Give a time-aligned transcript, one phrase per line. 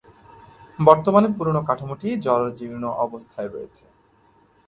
[0.79, 3.83] বর্তমানে, পুরানো কাঠামোটি জরাজীর্ণ অবস্থায় রয়েছে।